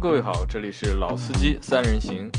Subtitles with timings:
[0.00, 2.30] Hello，各位好，这里是老司机三人行。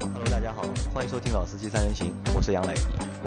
[0.00, 2.74] Hello，大家好，欢迎收听老司机三人行，我是杨磊，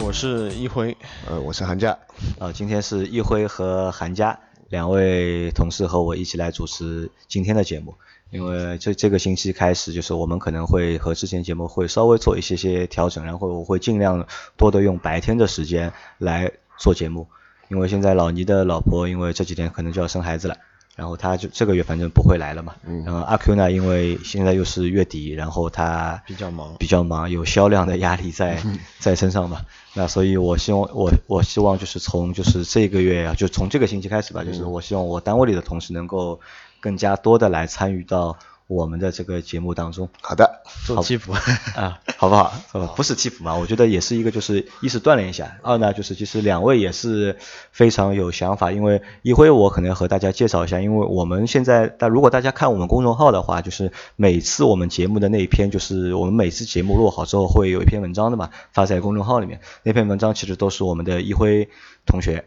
[0.00, 0.94] 我是一辉，
[1.26, 1.98] 呃，我是韩佳。
[2.38, 4.38] 呃，今天是一辉和韩佳
[4.68, 7.94] 两位同事和我一起来主持今天的节目。
[8.34, 14.26] 因为这这个星期开始，就是我们可能会和之前节目会稍微做一些些调整，然后我会尽量
[14.56, 17.28] 多的用白天的时间来做节目。
[17.68, 20.56] 因为现在老倪的老婆，因为这几天可能就要生孩子了，
[20.96, 22.74] 然后他就这个月反正不会来了嘛。
[22.84, 23.04] 嗯。
[23.04, 28.60] 然后阿 Q 呢，因为现在又是月底，然后他比较忙，比较忙，有销量的压力在
[28.98, 29.60] 在身上嘛。
[29.94, 36.40] 那所以我希望我我希望就是从就是这个月啊，就从这个星期开始吧，就是我希望我单位里的同事能够。
[36.84, 40.10] 更加多的来参与到我们的这个节目当中。
[40.20, 41.32] 好的，做替补
[41.76, 42.52] 啊，好不好？
[42.94, 43.54] 不是替补嘛？
[43.54, 47.38] 我觉得也是一个，就是一是锻炼一下，二呢就是其实两位也是
[47.72, 48.70] 非常有想法。
[48.70, 59.60] 因为一辉我可能和大家介绍一下，因为我们现在，但如果大家看我们公众号的话，就是每次我们节目的那一篇，就是我们每次节目录好之后会有一篇文章的嘛，发在公众号里面。
[59.84, 61.70] 那篇文章其实都是我们的一辉
[62.04, 62.44] 同学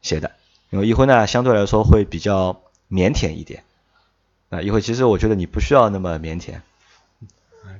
[0.00, 0.30] 写的，
[0.70, 2.60] 因为一辉呢相对来说会比较
[2.90, 3.64] 腼腆一点。
[4.50, 6.54] 啊，一会其实我觉得你不需要那么腼腆，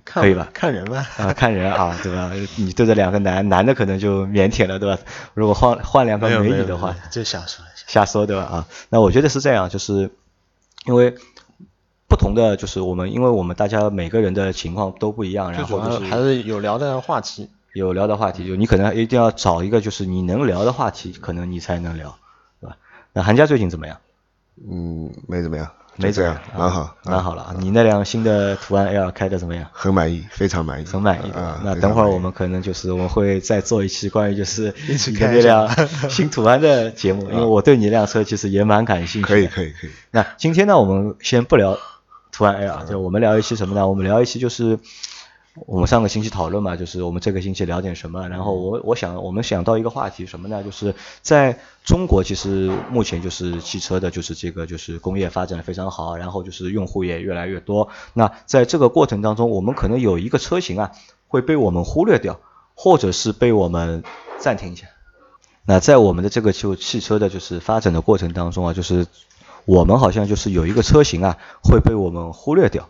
[0.05, 0.49] 可以吧？
[0.53, 2.33] 看人吧，啊，看人啊，对吧？
[2.57, 5.01] 你对着两个男男的可能就腼腆了，对吧？
[5.35, 8.43] 如果换换两个美女的话，就瞎说瞎说对吧？
[8.43, 10.11] 啊，那我觉得是这样，就是
[10.87, 11.15] 因为
[12.09, 22.19] 不同的，就是我们，因为我们大家每个人的情况都不一样，然后就是还是有聊的话题，有聊的话题，就你可能一定要找一个就是你能聊的话题，可能你才能聊，
[22.61, 22.77] 对吧？
[23.13, 23.99] 那韩家最近怎么样？
[24.71, 25.71] 嗯，没怎么样。
[25.97, 27.55] 没这样，蛮好，蛮好了。
[27.59, 29.65] 你那辆新的途安 L 开的怎么样？
[29.73, 31.31] 很满意，非常满意，很满意。
[31.31, 34.75] 啊，那等会儿我们可能就是我们会再做一期关于就是
[35.09, 35.69] 你的那辆
[36.11, 39.29] 新途安的节目，因为我对你那辆车其实也蛮感兴趣。
[39.29, 39.91] 可以，可以，可以。
[40.11, 41.79] 那今天呢，我们先不聊
[42.33, 43.89] 途安 L，就我们聊一期什么呢？
[43.89, 44.79] 我们聊一期就是。
[45.55, 48.29] 我们上个星期讨论嘛，就是我们这个星期聊点什么。
[48.29, 50.65] 然后我我想我们想到一个话题什么呢？
[50.65, 57.89] 就是在中国，其实目前就是汽车的，就是这个就是工业发展的非常好，然后就是用户也越来越多。
[58.15, 60.91] 那在这个过程当中，我们可能有一个车型啊
[61.29, 62.41] 会被我们忽略掉，
[62.75, 64.03] 或者是被我们
[64.39, 64.89] 暂停一下。
[65.65, 69.07] 那在我们的这个就汽车的就是发展的过程当中啊，就是
[69.67, 72.89] 我们好像就是有一个车型啊会被我们忽略掉。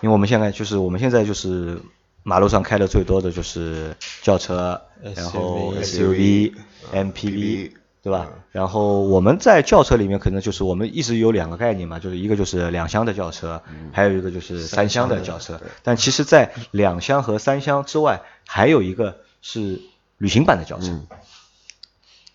[0.00, 1.80] 因为我们现在就是我们现在就是
[2.22, 4.80] 马路上开的最多的就是轿车，
[5.14, 6.54] 然后 SUV、
[6.92, 7.72] MPV，
[8.02, 8.28] 对吧？
[8.52, 15.60] 然后我们在轿车里面可能就是我们一直有两个概念嘛，就是一个就是两厢的轿车，还有一个就是三厢的轿车。
[15.82, 19.80] 但其实，在两厢和三厢之外，还有一个是
[20.16, 21.00] 旅行版的轿车，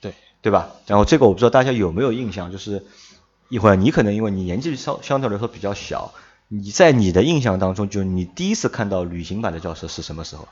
[0.01, 0.72] 对对吧？
[0.88, 2.84] 然后这个我不知道大家有没有印象，就是
[3.47, 6.13] 一会儿你可能因为你年纪相相对来说比较小。
[6.61, 10.47] 你在你的印象当中，就你第一次看到旅行版的轿车是什么时候？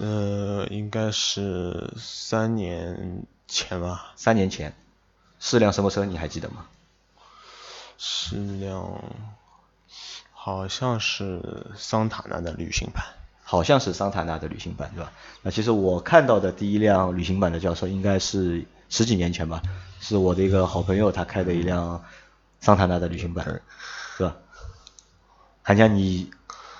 [0.00, 4.12] 呃，应该是三年前吧。
[4.16, 4.74] 三年前，
[5.38, 6.04] 是辆什么车？
[6.04, 6.66] 你还记得吗？
[7.98, 9.04] 是辆，
[10.32, 13.04] 好像是桑塔纳的旅行版。
[13.44, 15.12] 好像是桑塔纳的旅行版，对吧？
[15.42, 19.62] 那其实我看到的第一辆旅行版的轿车应该是十几年前吧，
[20.00, 22.04] 是我的一个好朋友他开的一辆
[22.60, 23.62] 桑塔纳的旅行版，
[25.68, 25.86] 寒假？
[25.86, 26.30] 你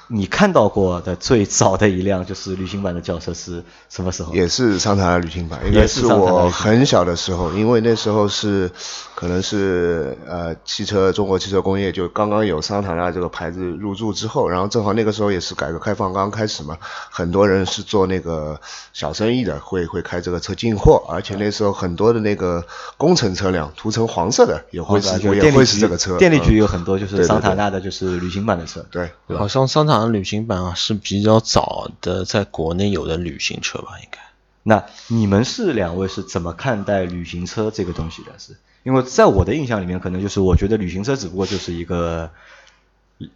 [0.09, 4.35] 你看到过的最早的一辆就是旅行版的轿车是什么时候？
[4.35, 8.71] 也是桑塔纳旅行版，应该是我很小的时候，因为那时候是
[9.15, 16.79] 可能是呃汽车中国汽车工业就刚刚有桑塔纳这个牌子入驻之后，然后正好那个时候也是改革开放刚刚开始嘛，
[17.11, 18.59] 很多人是做那个
[18.95, 22.65] 小生意的，会会开这个车进货，而且那时候很多的那个
[22.97, 30.75] 工程车辆涂成黄色的也会是也会是这个车，电力局有很多就是桑塔纳的就是旅行版的车，对，好像桑塔纳旅行版啊。
[30.75, 34.19] 是比较早的在国内有的旅行车吧，应该。
[34.63, 38.33] 那你们是两位是怎么看待旅行车这个东西的？
[38.39, 42.31] 是因为在我的印象里面，可能就是我觉得旅行车只不过就是一个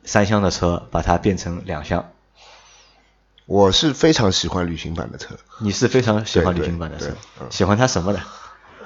[0.04, 2.10] 三厢的车，把它变成两厢。
[3.46, 5.34] 我是非常喜欢旅行版的车。
[5.58, 7.14] 你是非常喜欢旅行版的车？
[7.50, 8.20] 喜欢它什么的？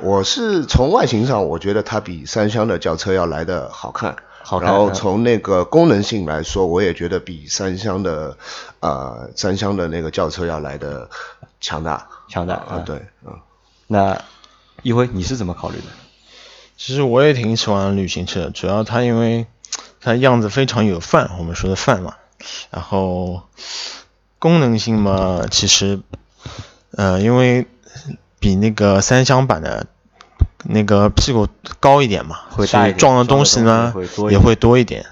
[0.00, 4.16] 我是从外形上，我觉得它比三厢的轿车要来的好看。
[4.62, 8.36] 然后从那个功能性来说，我也觉得比三厢的，
[8.80, 11.08] 呃，三厢的那个轿车要来的
[11.60, 13.32] 强大，强大啊，对，嗯。
[13.88, 14.22] 那
[14.82, 15.84] 一辉你是怎么考虑的？
[16.76, 19.46] 其实我也挺喜欢旅行车，主要它因为
[20.00, 22.14] 它样子非常有范，我们说的范嘛。
[22.70, 23.42] 然后
[24.38, 26.00] 功能性嘛，其实，
[26.92, 27.66] 呃，因为
[28.38, 29.86] 比那个三厢版的
[30.68, 31.48] 那个屁股
[31.80, 33.94] 高一点嘛，会大一点撞的东西呢
[34.30, 35.06] 也会多一点。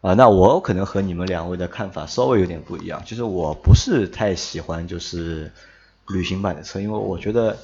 [0.00, 5.50] 啊，那我可能和你们两位的看法稍微有点不一样，就是我不是太喜欢就是
[6.08, 7.56] 旅行版的车，因为我觉得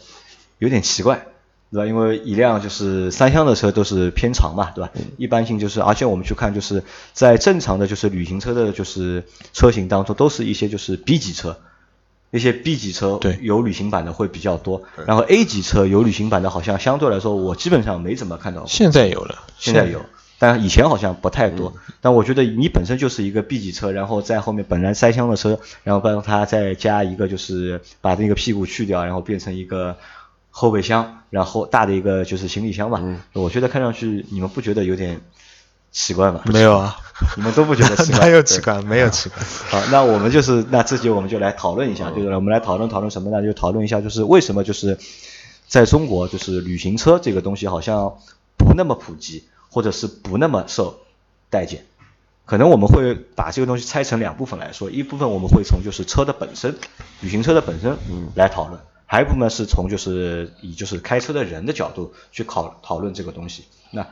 [0.58, 1.26] 有点奇怪，
[1.70, 1.86] 对吧？
[1.86, 4.90] 因为一辆就是三厢的车都是偏长嘛，对吧？
[5.18, 6.82] 一般性就是，而且我们去看就是
[7.12, 11.56] 在正常的就是旅行车的就是车型当中，都是一些就是 B 级车。
[12.34, 18.68] 那些 B 级车对有旅行版的会比较多，然后 A 级车有旅行版的，好像相对来说我基本上没怎么看到过。
[18.68, 20.00] 现在有了，现在有，
[20.38, 21.74] 但以前好像不太多。
[22.00, 29.98] 但我觉得你本身就是一个 B 级车，然后在后面本来塞箱的车，然后帮它再加一个就是把那个屁股去掉，然后变成一个
[30.48, 33.02] 后备箱，然后大的一个就是行李箱吧。
[33.34, 35.20] 我觉得看上去你们不觉得有点
[35.92, 36.40] 奇怪吗？
[36.46, 36.96] 没有啊，
[37.36, 38.26] 你们都不觉得 奇怪？
[38.26, 38.82] 没有奇怪？
[38.82, 39.38] 没有奇怪。
[39.68, 43.42] 好，那我们就是那这节我们就来讨论一下，就是我们来讨论讨论什么呢？
[43.42, 44.98] 就讨论一下，就是为什么就是
[45.68, 48.16] 在中国，就是旅行车这个东西好像
[48.56, 50.98] 不那么普及，或者是不那么受
[51.50, 51.84] 待见。
[52.44, 56.76] 可能我们会把这个东西拆成两部分来说，一部分我们会从就是车的本身，
[57.20, 57.96] 旅行车的本身
[58.34, 63.64] 来讨论，还有一部分是从就是以就是开车的人的角度去考讨论这个东西。
[63.90, 64.06] 那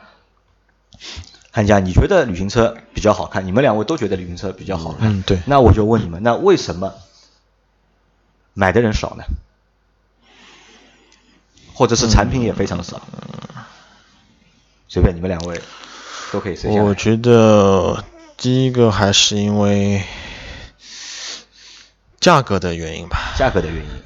[1.52, 3.46] 汉家，你觉得旅行车比较好看？
[3.46, 5.10] 你们两位都觉得旅行车比较好看。
[5.12, 6.94] 嗯对那我就问你们，那为什么
[8.54, 9.24] 买的人少呢？
[11.74, 13.00] 或者是产品也非常少？
[14.88, 15.60] 随便你们两位
[16.32, 16.82] 都可以随下。
[16.82, 18.04] 我觉得
[18.36, 20.02] 第一个还是因为
[22.20, 24.02] 价格的原因吧，价格的原因。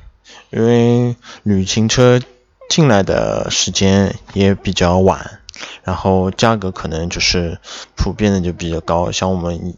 [0.51, 2.21] 因为旅行车
[2.69, 5.41] 进来的时间也比较晚，
[5.83, 7.59] 然后价格可能就是
[7.97, 9.75] 普遍的就比较高，像我们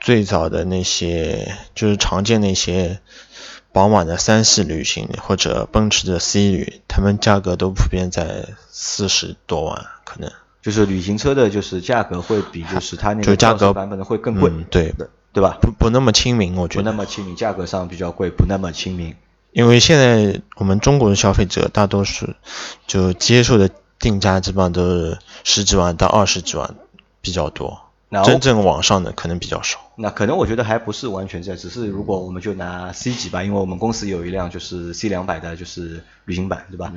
[0.00, 3.00] 最早的那些就是常见那些
[3.72, 10.30] 宝马的三系旅行或者奔驰的 C 旅，他们价格都普遍在四十多万，可能
[10.62, 14.94] 就是旅行车的，就是价格会比就是它那个价格版本的会更贵，嗯对，
[15.32, 15.58] 对吧？
[15.60, 19.14] 不不那么亲民，我觉得不得那么亲民，价格上比较贵，不那么亲民。
[19.52, 22.34] 因为现在我们中国的消费者大多数
[22.86, 23.70] 就接受的
[24.00, 26.74] 定价基本上都是十几万到二十几万
[27.20, 29.78] 比较多，那真正网上的可能比较少。
[29.96, 36.92] 那可能我觉得还不是完全在，只是如果我们就拿 C 级吧，因为我们公司有一辆就是 C 两百的，就是旅行版，对吧？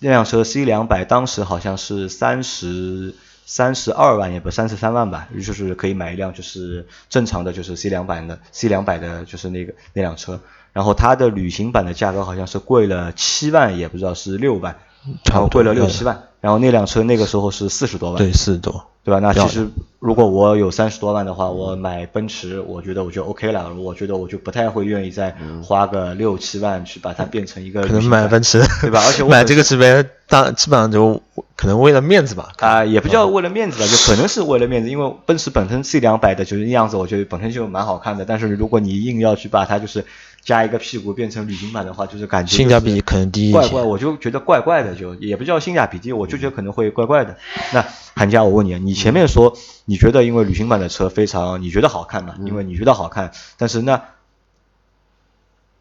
[0.00, 3.14] 那辆车 C 两百当时好像是三十
[3.46, 10.40] 三十二万，也不三十三万吧，就是可以买一辆就是正常的就是 C 两百的 C 两百的，就是那个那辆车。
[10.72, 14.78] 然后它的旅行版的价格好像是贵了七万，也不知道是六万，
[15.24, 16.24] 然后贵了六七万。
[16.40, 18.84] 然后那辆车那个时候是四十多万，对，四十多。
[19.02, 19.20] 对吧？
[19.20, 19.66] 那其实
[20.00, 23.74] 如果我有三十多万的话，我买奔驰，我觉得我就 OK 了。
[23.74, 25.34] 我觉得我就不太会愿意再
[25.64, 29.02] 花个六七万去把它变成一个可能买奔驰，对吧？
[29.04, 31.20] 而且 我买这个级别，大基本上就
[31.56, 32.50] 可能为了面子吧。
[32.58, 38.26] 啊、也不叫为了面子吧，就可能是为了面子，因为奔驰本身 C 两百的就是样子，我觉得本身就蛮好看的。
[38.26, 40.04] 但是如果你硬要去把它就是
[40.48, 47.36] 加一个屁股变成旅行版的话，就是感觉性价比可能低一些怪怪，我就觉得怪怪的，就也不叫性价比低，我就觉得可能会怪怪的。
[47.74, 47.84] 那
[48.14, 49.54] 韩佳，我问你，啊，你前面说
[49.84, 52.34] 你觉得因为旅行版的车非常，你觉得好看嘛？
[52.46, 54.02] 因为你觉得好看，但是那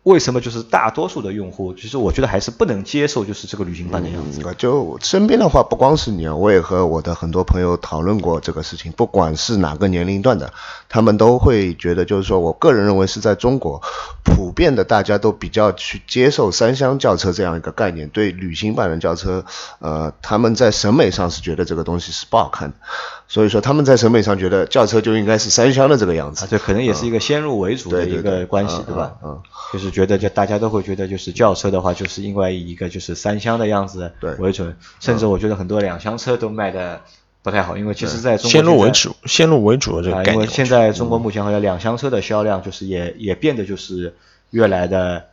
[0.07, 4.41] 为什么就是大多数的用户，其实我觉得还是不能接受就是这个旅行版的样子？
[4.57, 10.53] 就身边的话，不光是你，我也和我的很多朋友讨论过这个事情，不管是哪个年龄段的，
[10.87, 13.81] 他们都会觉得，就是说我个人认为是在中国，
[14.23, 19.43] 普遍的大家都比较去接受三厢轿车这样一个概念，对旅行版的轿车，
[19.79, 22.77] 呃，他们在审美上是觉得这个东西是不好看的，
[23.27, 26.48] 所以说他们在审美上觉得轿车就应该是三厢的这个样子啊，。
[26.50, 29.13] 这可能也是一个先入为主的一个关系，嗯对吧？
[29.24, 29.41] 嗯嗯
[29.74, 37.01] 就是觉得就大家都会觉得就是轿车的话，就是因为以一个就是三厢的样子为准，甚至我觉得很多两厢车都卖的
[37.43, 40.36] 不太好，因为其实在中国先入为主，先入为主的这啊，个概念。
[40.36, 44.15] 因为现在中国目前好像两厢车的销量就是也也变得就是
[44.51, 45.25] 越来的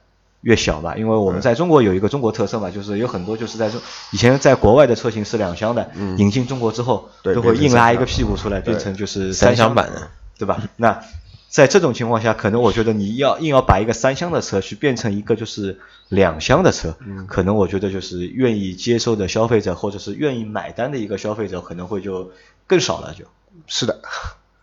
[0.45, 3.81] 越小吧，因为我们在中国有一个中国特色嘛，就是有很多就是在中
[4.13, 9.87] 以前在国外的车型是两厢的，引进中国之后都会硬拉一个屁股出来，变成就是三厢厢版。
[9.87, 10.09] 的，
[10.39, 10.63] 对吧？
[10.77, 11.03] 那
[11.49, 16.97] 在这种情况下，可能我觉得你要硬要把一个三厢的车去变成一个就是两厢的车，
[17.29, 22.33] 可能我觉得就是愿意接受的消费者或者是愿意买单的一个消费者可能会就
[22.67, 23.25] 更少了就。
[23.69, 24.01] 是的，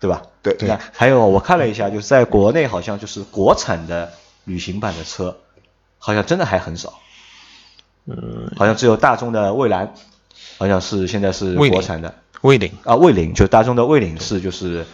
[0.02, 0.22] 对吧？
[0.44, 0.56] 对。
[0.68, 4.12] 那还有我看了一下，就是在国内好像就是国产的
[4.44, 5.38] 旅行版的车，
[6.02, 6.96] 好像真的还很少。
[8.06, 9.94] 嗯，好像只有大众的蔚蓝，
[10.58, 14.86] 好像是现在是国产的蔚领，啊，蔚领就大众的蔚领是就是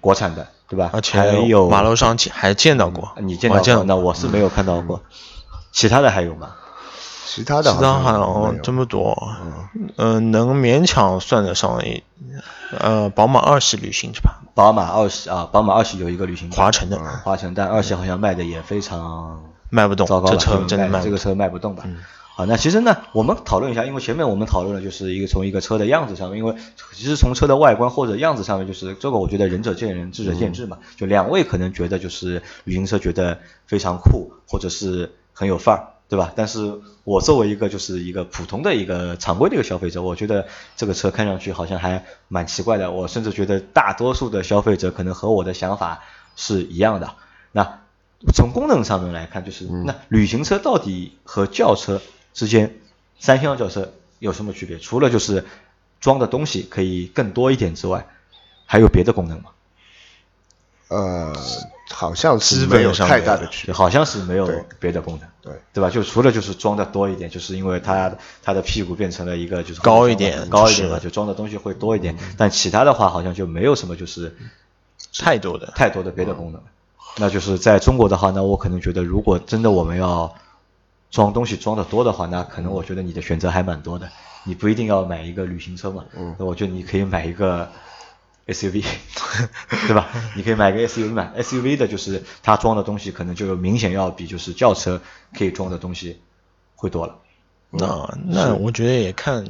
[0.00, 0.90] 国产的，对吧？
[0.92, 3.84] 而且还有马路上见还见到过，你见到过？
[3.84, 5.02] 那我是没有看到过。
[5.72, 6.54] 其他的还有吗？
[7.24, 9.16] 其他的其他好像没有这么多，
[9.96, 12.02] 嗯、能勉强算得上一，
[12.76, 14.40] 呃，宝马二系旅行是吧？
[14.52, 21.84] 宝马二系啊，宝马二系有一个旅行华晨的华晨，但二系好像卖的也非常卖不动糟糕了，这车真的卖这个车卖不动吧。
[22.36, 26.54] 好，那其实呢，我们讨论一下，因为前面我们讨论了，就是一个从一个车的样子上面，因为
[26.92, 30.78] 其实从车的外观或者样子上面，就是这个我觉得仁者见仁，智者见智嘛。
[30.96, 36.32] 就两位可能觉得就是旅行车觉得非常酷，或者是很有范儿，对吧？
[36.34, 40.46] 但是我作为一个就是一个普通的一个常规的一个消费者，我觉得
[40.76, 42.90] 这个车看上去好像还蛮奇怪的。
[42.90, 46.00] 我甚至觉得大多数的消费者可能和我的想法
[46.36, 47.10] 是一样的。
[47.52, 47.80] 那
[48.34, 52.02] 从功能上面来看，就是那旅行车到底和轿车
[52.34, 52.76] 之间，
[53.18, 54.78] 三厢轿车有什么区别？
[54.78, 55.46] 除了就是
[56.00, 58.06] 装的东西可以更多一点之外，
[58.66, 59.50] 还有别的功能吗？
[60.88, 61.32] 呃，
[61.88, 63.74] 好像是没有太大的区别。
[63.74, 64.50] 好像是没有
[64.80, 65.88] 别的功能，对对吧？
[65.88, 68.12] 就除了就是装的多一点，就是因为它
[68.42, 72.18] 它的屁股变成了一个就是高一点高一点嘛，就是就装的东西会多一点。
[72.36, 74.36] 但其他的话好像就没有什么就是
[75.16, 75.72] 太多的。
[75.76, 76.60] 太多的别的功能。
[77.16, 80.34] 那就是在中国的话，那我可能觉得，如果真的我们要
[81.10, 84.08] 装东西装的多的话，那可能我觉得你的选择还蛮多的。
[84.44, 87.70] 你不一定要买一个旅行车嘛，嗯那我觉得你可以买一个
[88.46, 88.82] SUV，
[89.86, 90.08] 对吧？
[90.34, 95.00] 你可以买个 SUV 嘛，SUV 的就是它装的东西可能就明显要比就是轿车
[95.36, 96.20] 可以装的东西
[96.74, 97.16] 会多了。
[97.70, 99.44] 那那我觉得也看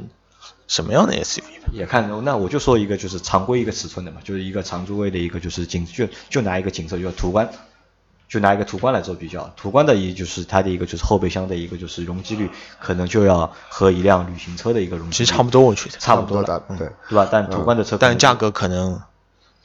[0.67, 1.43] 什么样的 SUV。
[1.71, 7.49] 也看，那我就说一个就是常规一个尺寸的嘛，就是一个长座位的一个就是景，就就拿一个景色，就是途观，
[8.27, 9.53] 就拿一个途观来做比较。
[9.55, 15.97] 途观的一就是它的一个就是后备箱的一个就是容积率，可能就要和一辆旅行车的一个容积率其实差不多，我觉得。
[15.97, 17.29] 差不多了，差不多大对对吧？
[17.31, 19.01] 但途观的车但价格可能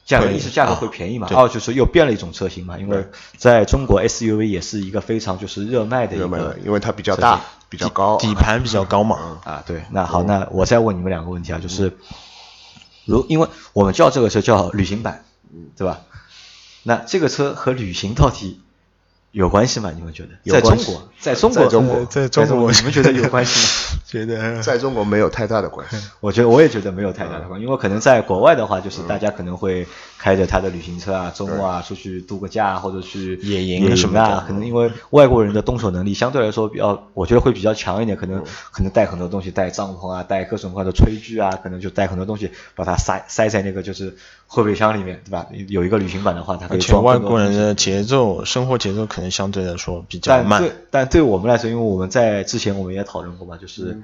[0.05, 3.05] 价格一是价格啊会便宜嘛，对二就是又变了一种车型嘛，因为
[3.35, 9.39] 在中国 SUV 也是一个非常就是热卖的一个热卖的，因为它比较大，比较高，底盘比较高嘛。
[9.43, 11.97] 啊，对，那好，那我再问你们两个问题啊，就是
[13.05, 15.25] 如因为我们叫这个车叫旅行版，
[15.75, 16.01] 对吧？
[16.83, 18.61] 那这个车和旅行到底
[19.37, 19.91] 有关系吗？
[19.95, 20.29] 你们觉得？
[20.43, 23.59] 有关系在中国，在中国，在中国在中中国你们觉得有关系
[23.93, 23.99] 吗？
[24.07, 25.97] 觉得 在中国没有太大的关系。
[26.21, 29.85] 我觉得我也觉得没有太大的关系，因为可能在国外的话，就是大家可能会
[30.17, 44.15] 开着他的旅行车啊，周末啊出去度个假，或者去野营野什么的，啊可能因为外国人的动手能力相对来说比较，我觉得会比较强一点，可能可能带很多东西，带帐篷啊，带各种各样的炊具啊，可能就带很多东西，把它塞塞在那个就是
[44.47, 45.45] 后备箱里面，对吧？
[45.67, 50.75] 有一个旅行版的话，它可以而且外装更多东西国人的节奏、生活节奏可能相对来说比较慢但对。
[50.91, 54.01] 但对我们来说，因为我们在之前我们也讨论过嘛，就是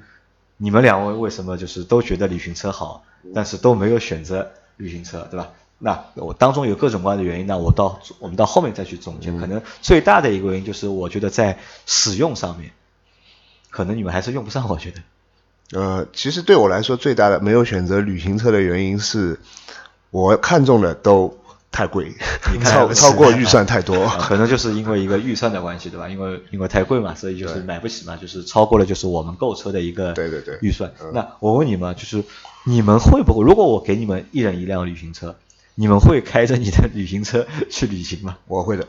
[0.56, 3.04] 你们两位为什么就是都觉得旅行车好，
[3.34, 5.50] 但是都没有选择旅行车，对吧？
[5.78, 9.32] 那我当中有各种各样的原因，那我到我们到后面再去总结。
[9.32, 12.70] 可能最大的一个原因就是，我觉得在使用上面，
[13.70, 14.68] 可能你们还是用不上。
[14.68, 19.40] 我觉得，呃，其实对我来说最大的没有选择旅行车的原因是，
[20.10, 21.36] 我看中的都
[21.74, 22.14] 太贵，
[22.64, 24.00] 超超过预算太多。
[24.04, 26.08] 啊可能就是因为一个预算的关系，对吧？
[26.08, 30.92] 因为因为太贵嘛，所以就是买不起嘛，就是超过了就是我们购车的一个对对对预算。
[31.02, 32.22] 嗯那我问你们，就是
[32.64, 35.34] 你们会不会，如果我给你们一人一辆旅行车，
[35.74, 38.36] 你们会开着你的旅行车 去旅行吗？
[38.46, 38.86] 我会的，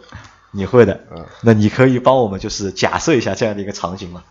[0.51, 4.23] 你会的，嗯那你可以帮我们就是假设一下这样的一个场景吗？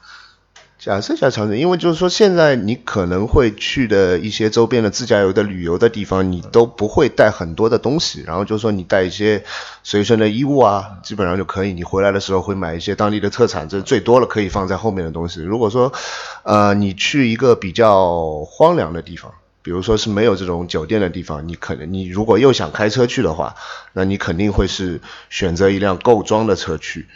[0.79, 9.43] 假设一下场景，因为就是说现在你可能会去的一些周边的自驾游的旅游的地方，你都不会带很多的东西，然后就是说你带一些
[9.83, 11.73] 随身的衣物啊，基本上就可以。
[11.73, 15.41] 你回来的时候会买一些当地的特产，这最多了可以放在后面的东西。
[15.41, 15.91] 如果说，
[16.43, 19.33] 呃，你去一个比较荒凉的地方。
[19.63, 23.55] 比如说是没有这种酒店的地方，你可能你如果又想开车去的话，
[23.95, 25.01] 那你肯定会是
[25.31, 27.07] 选择一辆够装的车去。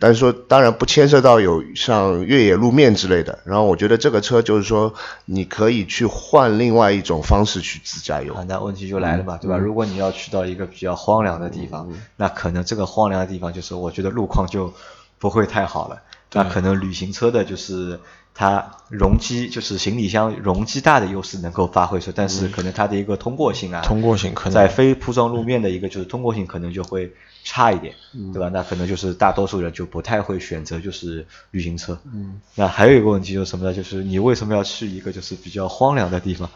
[0.00, 3.38] 但是说，当然不牵涉到有像越野路面之类的。
[3.44, 4.94] 然后我觉得这个车就是说，
[5.26, 8.42] 你可以去换另外一种方式去自驾游啊，。
[8.48, 9.58] 那问题就来了嘛，对吧？
[9.58, 14.72] 嗯如果你要去到一个比较荒凉的地方，那可能这个荒凉的地方就是我觉得路况就
[15.18, 16.00] 不会太好了。
[16.32, 18.00] 那可能旅行车的就是
[18.40, 27.12] 它容积就是行李箱容积大的优势能够发挥出，但是可能它的一个通过性啊，通过性可能在非铺装路面的一个就是通过性可能就会
[27.44, 28.48] 差一点，嗯对吧？
[28.48, 31.98] 那可能就是大多数人就不太会选择就是旅行车。
[32.06, 33.74] 嗯，那还有一个问题就是什么呢？
[33.74, 36.48] 就是你为什么要去一个就是比较荒凉的地方？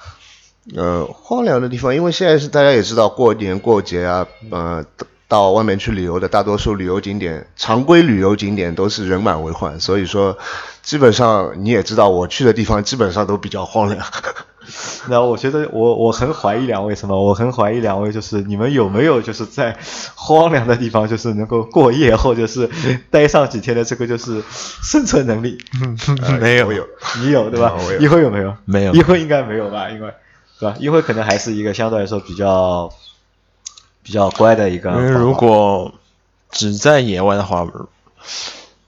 [0.74, 4.82] 呃，荒凉的地方，因为现在是大家也知道过年过节啊，呃，
[5.28, 10.38] 到外面去旅游的大多数旅游景点，常规旅游景点都是人满为患，所以说
[10.84, 14.06] 基本上你也知道，我去的地方基本上都比较荒凉。
[15.08, 17.20] 那我觉得我我很怀疑两位什么？
[17.22, 19.76] 我很怀疑两位就是你们有没有就是在
[20.14, 22.68] 荒凉的地方就是能够过夜或者是
[23.10, 24.42] 待上几天的这个就是
[24.82, 25.58] 生存能力？
[26.22, 26.86] 呃 没有有，
[27.20, 28.56] 你有对吧一辉有没有？
[28.64, 29.90] 没有一辉应该没有吧？
[29.90, 30.10] 因为
[30.58, 30.76] 对吧？
[30.78, 32.90] 一辉可能还是一个相对来说比较
[34.02, 34.90] 比较乖的一个。
[34.92, 35.92] 因为如果
[36.50, 37.66] 只在野外的话，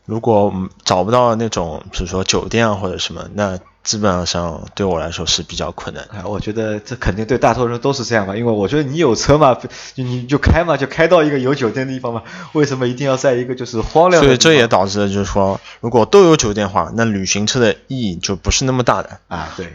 [0.06, 6.14] 如果嗯找不到那种比如说酒店啊或者什么，那基本上对我来说是比较困难的。
[6.14, 12.22] 哎，我觉得这肯定对大多数人都是这样吧，因为我觉得你有车嘛，就你就开嘛，就开到一个有酒店的地方嘛，
[12.52, 14.26] 为什么一定要在一个就是荒凉的地方？
[14.26, 19.20] 所以这也导致了就是说，如果都有酒店的话，那旅行车的意义就不是那么大的。
[19.28, 19.66] 啊，对，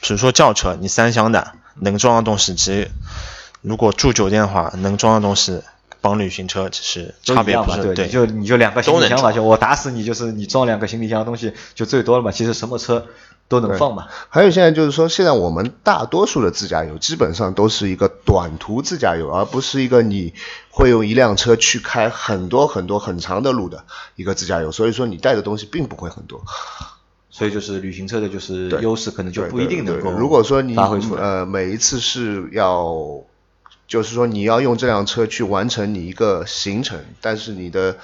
[0.00, 2.90] 比如说轿车，你三厢的能装的东西，其实
[3.60, 5.62] 如果住酒店的话，能装的东西
[6.02, 13.06] 帮旅行车只是都一样嘛，差别不是对，你就你就两个行李箱嘛，就我打死你就是你装两个行李箱的东西就最多了嘛，其实什么车
[13.48, 14.08] 都能放嘛。
[14.28, 20.34] 还有现在就是说，现在我们大多数的自驾游基本上都是一个短途自驾游，而不是一个你
[20.70, 23.84] 会用一辆车去开很多很多很长的路的
[24.16, 24.72] 一个自驾游。
[24.72, 26.42] 所以说你带的东西并不会很多。
[27.30, 31.22] 所以就是旅行车的就是优势可能就不一定能够如果说你发挥出来。
[31.22, 32.94] 呃每一次是要，
[33.92, 37.98] 就是说你要用这辆车去完成你一个行程，但是你的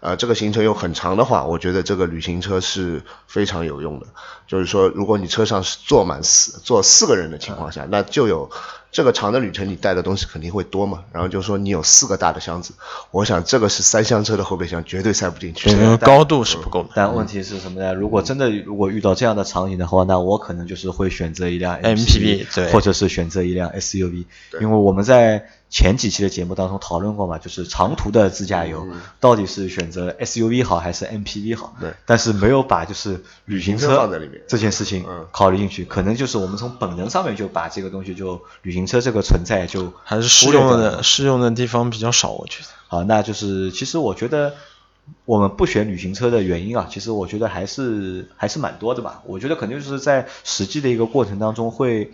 [0.00, 4.06] 呃这个行程又很长的话，我觉得这个旅行车是非常有用的。
[4.46, 8.50] 就是说，如果你车上是坐满四坐四个人的情况下，那就有
[8.92, 11.04] 这个长的旅程，你带的东西肯定会多嘛。
[11.12, 12.74] 然后就说你有四个大的箱子，
[13.10, 15.78] 我想这个是三厢车的后备箱绝对塞不进去对，。
[15.78, 16.90] 因为高度是不够的。
[16.94, 17.94] 但问题是什么呢？
[17.94, 24.24] 如果真的如果遇到这样的场景的话，那我可能就是会选择一辆 MPV 对或者是选择一辆 SUV，
[24.60, 28.88] 因为我们在前几期的节目当中讨论过嘛，就是长途的自驾游、
[29.20, 31.76] 到底是选择 SUV 好还是 MPV 好？
[31.80, 42.68] 对但是没有把就是旅行车放在里面这件事情嗯考虑进去，可能就是我们从本能上面就把这个东西就旅行车这个存在就还是适用的适用的地方比较少，我觉得。
[42.88, 44.54] 好，那就是其实我觉得
[45.24, 49.22] 我们不选旅行车的原因啊，其实我觉得还是还是蛮多的吧。
[49.26, 52.12] 我觉得肯定就是在实际的一个过程当中会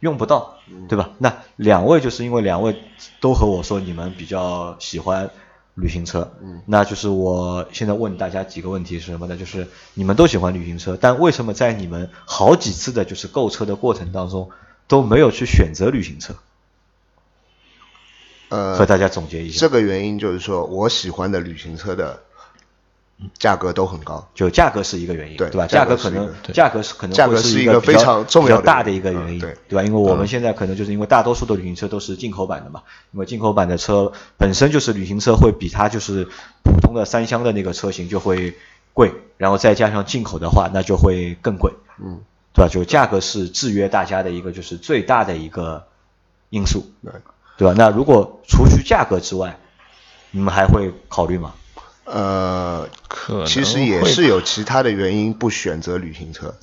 [0.00, 1.10] 用不到，对吧？
[1.18, 2.76] 那两位就是因为两位
[3.20, 5.30] 都和我说你们比较喜欢
[5.74, 9.36] 旅行车，嗯，那就是我现在问大家几个问题是什么呢？
[9.36, 14.50] 就是你们都喜欢旅行车，但为什么在你们好几次的就是购车的过程当中
[14.88, 16.34] 都没有去选择旅行车？
[18.48, 19.60] 呃，和大家总结一下。
[19.60, 22.22] 这个原因就是说我喜欢的旅行车的
[23.36, 24.28] 价格都很高。
[24.34, 25.66] 就价格是一个原因，对吧？
[25.66, 29.82] 价价格可能价格是可能价格是一个非常重要大的一个原因，嗯对吧？
[29.82, 36.28] 因为我们现在可能就是因为大多数的旅行车都是进口版的嘛，因为进口版的车本身就是旅行车会比它就是
[36.62, 38.54] 普通的三厢的那个车型就会
[38.92, 42.20] 贵，然后再加上进口的话，那就会更贵，嗯，
[42.56, 42.68] 对吧？
[42.68, 45.86] 就价格是制约大家的一个就是最大的一个
[46.48, 46.90] 因素，
[47.58, 47.74] 对，吧？
[47.76, 49.58] 那如果除去价格之外，
[50.30, 51.54] 你们还会考虑吗？
[52.04, 56.54] 呃，可其实也会是有其他的原因不选择旅行车，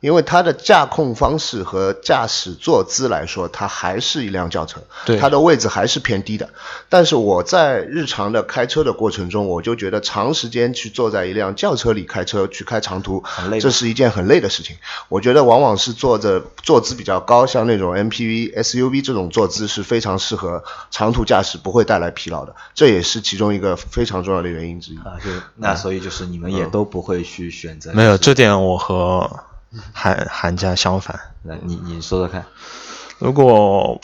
[0.00, 6.48] 因为它的驾控方式和驾驶坐姿来说，它还是一辆轿车，对它的位置还是偏低的。
[6.88, 14.76] 但是我在日常的开车的过程中，我就觉得长时间去坐在一辆轿车里开车去开长途很累，这是一件很累的事情。
[15.08, 22.54] 我觉得往往是坐着坐姿比较高，像那种 MPV、SUV 这种坐姿是非常适合长途驾驶，不会带来疲劳的。
[22.74, 24.96] 这也是其中一个非常重要的原因之一。
[24.98, 29.44] 啊，就那所以就是你们也都不会去选择、没有这点，我和
[29.92, 31.20] 韩韩家相反。
[31.42, 32.44] 那你你说说看，
[33.18, 34.00] 如果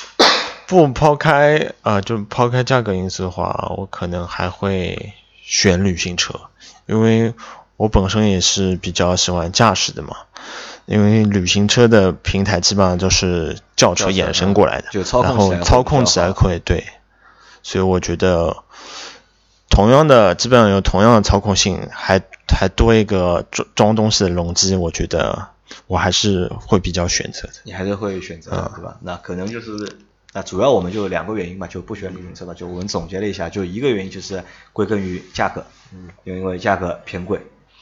[0.67, 6.41] 不抛开啊、就抛开价格因素的话，我可能还会选旅行车，
[6.87, 7.35] 因为
[7.77, 10.17] 我本身也是比较喜欢驾驶的嘛。
[10.87, 16.87] 因为旅行车的平台基本上都是轿车衍生过来的，就操控然后操控起来会对，
[17.65, 18.59] 所以我觉得
[19.69, 25.49] 同样的基本上有同样的操控性，还还多一个装装东西的容积，我觉得
[25.87, 27.55] 我还是会比较选择的。
[27.65, 28.99] 你还是会选择嗯，对吧？
[29.03, 29.71] 那可能就是
[30.33, 37.39] 那主要我们就两个原因嘛，就不选旅行车吧，就我们总结了一下，就一个原因就是归根于价格，嗯，因为价格偏贵；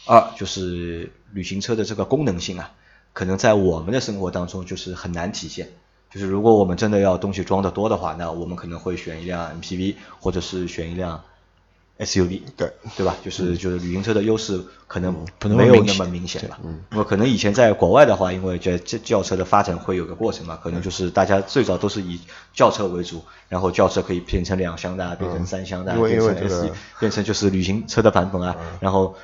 [0.07, 2.73] 二就是旅行车的这个功能性啊，
[3.13, 5.69] 可能在我们的生活当中就是很难体现。
[6.11, 11.25] 就是如果我们真的要东西装的多的话，那我们可能会选一辆 MPV，或者是选一辆
[11.99, 12.73] SUV，对。
[12.97, 13.17] 对吧？
[13.25, 16.59] 就是就是旅行车的优势可能没有那么明显吧。
[16.93, 22.21] 因为可能以前在国外的话，因为这这轿车的发展会有个过程嘛，可能就是大家最早都是以
[22.53, 29.17] 轿车为主，然后轿车可以变成两厢的啊，变成三厢的啊，变成 S，变成就是旅行车的版本啊，然后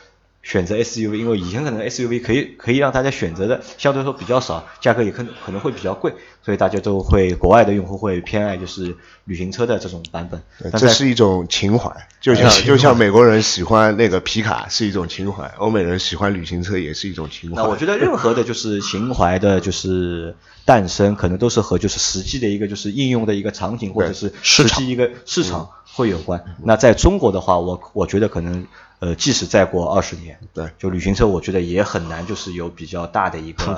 [0.43, 10.43] 选择 SUV，因为以前可能 SUV 可以可以让大家选择的相对来说比较少，价格也可能可能会比较贵，所以大家都会国外的用户会偏爱就是旅行车的这种版本。
[10.79, 17.57] 这是一种情怀，就 像就像美国人喜欢那个皮卡是一种情怀，欧美人喜欢旅行车也是一种情怀。
[17.57, 26.43] 那我觉得任何的就是情怀的，就是诞生，可能都是和就是实际的一个就是应用的一个场景或者是实际一个市场会有关。
[26.65, 28.67] 那在中国的话，我我觉得可能。
[29.01, 33.75] 呃，即使再过二十年，对，就旅行车，我觉得也很难，就是有比较大的一个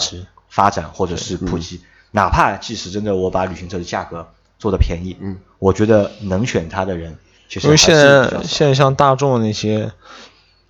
[0.48, 1.80] 发展或者是普及。
[2.11, 7.16] 哪怕即使真的我把旅行车的价格做的便宜，嗯，我觉得能选它的人
[7.48, 9.92] 其实因为现在现在像大众那些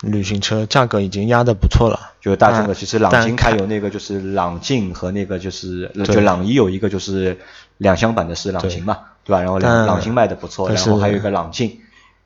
[0.02, 7.38] 旅行车价格已经压的不错了，就是大众的，其实朗境它有那个就是朗境和那个就是就朗逸有一个就是
[7.78, 9.40] 两厢版的是朗行嘛，对吧？
[9.40, 11.80] 然后朗朗行卖的不错，然后还有一个朗境，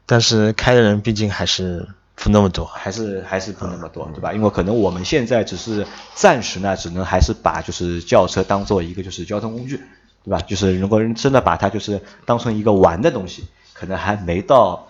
[0.04, 1.88] 但是开的人毕竟还是。
[2.16, 4.33] 不那么多，还是还是不那么多，对吧？
[4.33, 9.76] 因为可能我们现在只是暂时呢，只能还是把就是轿车当做一个就是交通工具，
[10.24, 10.40] 对吧？
[10.40, 14.88] 就是如果人真的把它就是当成一个玩的东西，可能还没到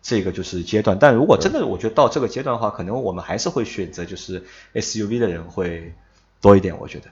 [0.00, 0.96] 这个就是阶段。
[0.98, 5.92] 但如果真的我觉得到这个阶段的话，可能我们还是会选择就是 SUV 的人会
[6.40, 7.10] 多一点，我觉得，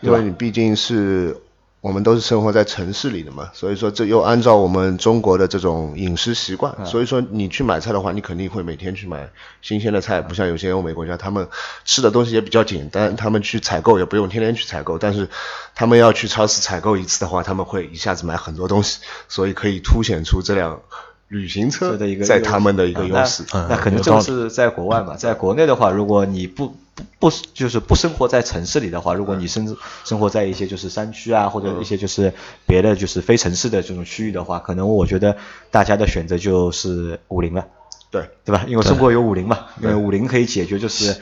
[0.00, 1.40] 因为你毕竟是。
[1.80, 9.30] 我们都是生活在城市里的嘛，所以说这又按照我们中国的这种饮食习惯，所以说你去买菜的话，你肯定会每天去买
[9.62, 11.48] 新鲜的菜，不像有些欧美国家，他们
[11.86, 15.30] 吃的东西也比较简单，他们去采购也不用天天去采购，但是
[15.74, 20.82] 他们要去超市采购一次的话，他们会一下子买很多东西，所以可以凸显出这辆
[21.28, 23.42] 旅行车的一个在他们的一个优势。
[23.52, 26.76] 那可能这个是在国外嘛，在国内的话，如果你不。
[27.18, 32.32] 不就是不生活在城市里的话，如果你生生活在一些就是山区啊，或者一些就是
[32.66, 35.36] 别的就是非城市的这种区域的话，可能我觉得
[35.70, 37.66] 大家的选择就是五菱了，
[38.10, 38.64] 对对吧？
[38.66, 41.16] 因为中国有五菱嘛，因为五菱可以解决就是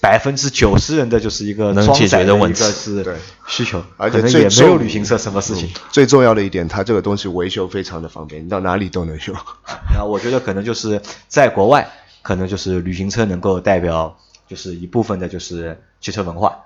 [0.00, 5.70] 百分之九十人的就是一个能解决的问题是需求，而且也没有旅行社什么事情。
[5.90, 9.32] 最重要的一点，它这个东西维修非常的方便，你到哪里都能修。
[9.94, 11.90] 那我觉得可能就是在国外，
[12.22, 14.18] 可能就是旅行车能够代表。
[14.48, 16.64] 就是一部分的，就是汽车文化，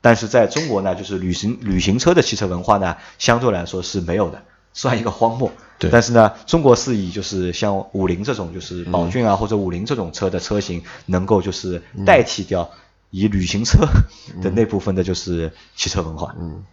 [0.00, 4.42] 但是在中国呢，就是旅行旅行车的汽车文化呢，相对来说是没有的，
[4.72, 5.52] 算一个荒漠。
[5.78, 5.90] 对。
[5.90, 12.70] 但是呢，中国是以就是像五菱这种，就是宝骏啊或者五菱这种车的车型，能够就是代替掉
[13.10, 13.86] 以旅行车
[14.42, 16.34] 的那部分的，就是汽车文化。
[16.38, 16.64] 嗯。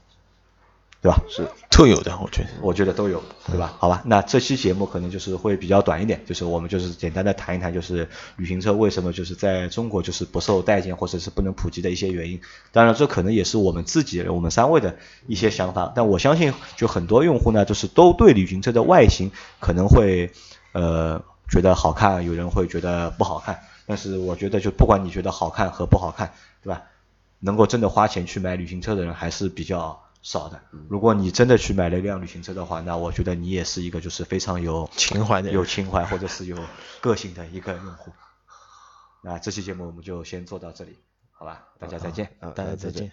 [1.00, 1.22] 对吧？
[1.30, 3.76] 是特有的，我觉得，我觉得都有，对吧？
[3.78, 12.42] 好吧，那这期节目可能就是会比较短一点，就是我们就是简单的谈一谈，就是旅行车为什么就是在中国就是不受待见或者是不能普及的一些原因。
[12.72, 20.32] 当然，这可能也是我们自己我们三位的一些想法，但我相信就很多用户呢，就是都对旅行车的外形可能会
[20.72, 23.60] 呃觉得好看，有人会觉得不好看。
[23.86, 26.34] 但是我觉得，就不管你觉得好看和不好看，
[26.64, 26.82] 对吧？
[27.40, 30.02] 能够真的花钱去买旅行车的人还是比较。
[30.28, 30.60] 少的，
[30.90, 36.58] 如果你真的去买了一辆旅行车的话，那我觉得你也是一个就是非常有情怀的、有情怀或者是有
[37.00, 38.12] 个性的一个用户。
[39.24, 40.98] 那这期节目我们就先做到这里，
[41.32, 41.70] 好吧？
[41.80, 43.10] 大家再见，大家再见。